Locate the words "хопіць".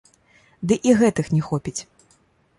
1.51-1.77